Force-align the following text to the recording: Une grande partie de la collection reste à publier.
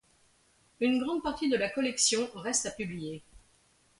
Une 0.79 0.97
grande 0.97 1.21
partie 1.21 1.47
de 1.47 1.55
la 1.55 1.69
collection 1.69 2.27
reste 2.33 2.65
à 2.65 2.71
publier. 2.71 3.21